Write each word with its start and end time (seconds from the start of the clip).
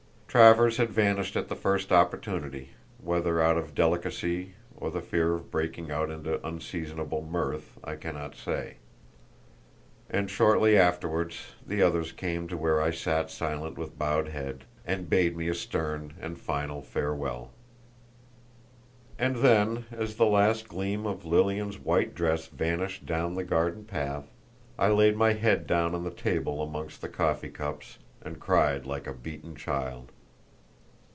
Travers 0.33 0.77
had 0.77 0.91
vanished 0.91 1.35
at 1.35 1.49
the 1.49 1.57
first 1.57 1.91
opportunity—whether 1.91 3.41
out 3.41 3.57
of 3.57 3.75
delicacy, 3.75 4.53
or 4.77 4.89
the 4.89 5.01
fear 5.01 5.33
of 5.33 5.51
breaking 5.51 5.91
out 5.91 6.09
into 6.09 6.47
unseasonable 6.47 7.21
mirth, 7.21 7.77
I 7.83 7.97
cannot 7.97 8.35
say; 8.37 8.75
and 10.09 10.29
shortly 10.29 10.77
afterward 10.77 11.35
the 11.67 11.81
others 11.81 12.13
came 12.13 12.47
to 12.47 12.55
where 12.55 12.81
I 12.81 12.91
sat 12.91 13.29
silent 13.29 13.77
with 13.77 13.99
bowed 13.99 14.29
head, 14.29 14.63
and 14.87 15.09
bade 15.09 15.35
me 15.35 15.49
a 15.49 15.53
stern 15.53 16.13
and 16.21 16.39
final 16.39 16.81
farewell. 16.81 17.51
And 19.19 19.35
then, 19.35 19.83
as 19.91 20.15
the 20.15 20.27
last 20.27 20.69
gleam 20.69 21.05
of 21.05 21.25
Lilian's 21.25 21.77
white 21.77 22.15
dress 22.15 22.47
vanished 22.47 23.05
down 23.05 23.33
the 23.35 23.43
garden 23.43 23.83
path, 23.83 24.31
I 24.79 24.91
laid 24.91 25.17
my 25.17 25.33
head 25.33 25.67
down 25.67 25.93
on 25.93 26.05
the 26.05 26.09
table 26.09 26.63
among 26.63 26.89
the 27.01 27.09
coffee 27.09 27.49
cups, 27.51 27.97
and 28.21 28.39
cried 28.39 28.85
like 28.85 29.07
a 29.07 29.13
beaten 29.13 29.57
child. 29.57 30.09